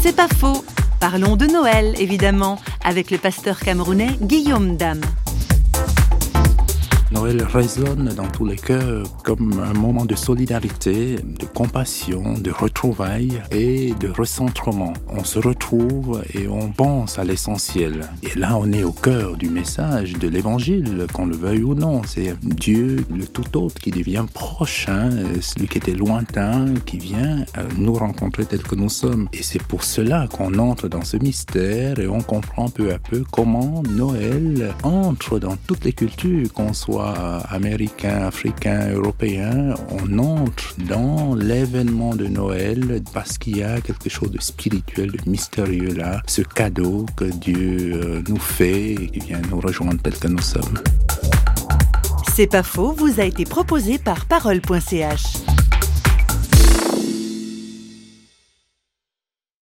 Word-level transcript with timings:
C'est 0.00 0.14
pas 0.14 0.28
faux. 0.28 0.64
Parlons 1.00 1.36
de 1.36 1.46
Noël, 1.46 1.94
évidemment, 1.98 2.60
avec 2.84 3.10
le 3.10 3.18
pasteur 3.18 3.58
camerounais 3.58 4.16
Guillaume 4.20 4.76
Dam. 4.76 5.00
Noël 7.10 7.42
résonne 7.42 8.12
dans 8.14 8.28
tous 8.28 8.44
les 8.44 8.56
cœurs 8.56 9.06
comme 9.24 9.60
un 9.60 9.72
moment 9.72 10.04
de 10.04 10.14
solidarité, 10.14 11.16
de 11.16 11.46
compassion, 11.46 12.34
de 12.34 12.50
retrouvailles 12.50 13.42
et 13.50 13.94
de 13.94 14.08
recentrement. 14.08 14.92
On 15.08 15.24
se 15.24 15.38
retrouve 15.38 16.22
et 16.34 16.48
on 16.48 16.70
pense 16.70 17.18
à 17.18 17.24
l'essentiel. 17.24 18.10
Et 18.22 18.38
là, 18.38 18.58
on 18.58 18.70
est 18.72 18.84
au 18.84 18.92
cœur 18.92 19.36
du 19.36 19.48
message 19.48 20.14
de 20.14 20.28
l'évangile, 20.28 21.06
qu'on 21.14 21.24
le 21.24 21.36
veuille 21.36 21.62
ou 21.62 21.74
non. 21.74 22.02
C'est 22.06 22.34
Dieu, 22.42 23.04
le 23.10 23.26
tout 23.26 23.56
autre, 23.56 23.76
qui 23.80 23.90
devient 23.90 24.26
proche, 24.32 24.86
hein, 24.88 25.08
celui 25.40 25.66
qui 25.66 25.78
était 25.78 25.94
lointain, 25.94 26.74
qui 26.84 26.98
vient 26.98 27.44
euh, 27.56 27.64
nous 27.78 27.94
rencontrer 27.94 28.44
tel 28.44 28.62
que 28.62 28.74
nous 28.74 28.90
sommes. 28.90 29.28
Et 29.32 29.42
c'est 29.42 29.62
pour 29.62 29.82
cela 29.82 30.26
qu'on 30.28 30.58
entre 30.58 30.88
dans 30.88 31.04
ce 31.04 31.16
mystère 31.16 31.98
et 32.00 32.06
on 32.06 32.20
comprend 32.20 32.68
peu 32.68 32.92
à 32.92 32.98
peu 32.98 33.24
comment 33.30 33.82
Noël 33.88 34.74
entre 34.82 35.38
dans 35.38 35.56
toutes 35.66 35.84
les 35.84 35.94
cultures, 35.94 36.52
qu'on 36.52 36.74
soit 36.74 36.97
américain, 37.00 38.26
africain, 38.26 38.90
européen, 38.92 39.74
on 39.90 40.18
entre 40.18 40.74
dans 40.88 41.34
l'événement 41.34 42.14
de 42.14 42.26
Noël 42.26 43.02
parce 43.12 43.38
qu'il 43.38 43.58
y 43.58 43.62
a 43.62 43.80
quelque 43.80 44.08
chose 44.08 44.30
de 44.30 44.40
spirituel, 44.40 45.12
de 45.12 45.30
mystérieux 45.30 45.94
là, 45.94 46.20
ce 46.26 46.42
cadeau 46.42 47.06
que 47.16 47.24
Dieu 47.24 47.92
euh, 47.94 48.22
nous 48.28 48.38
fait 48.38 48.92
et 48.92 49.08
qui 49.08 49.20
vient 49.20 49.40
nous 49.50 49.60
rejoindre 49.60 50.00
tel 50.02 50.18
que 50.18 50.28
nous 50.28 50.40
sommes. 50.40 50.78
C'est 52.34 52.46
pas 52.46 52.62
faux, 52.62 52.92
vous 52.92 53.20
a 53.20 53.24
été 53.24 53.44
proposé 53.44 53.98
par 53.98 54.26
parole.ch. 54.26 55.47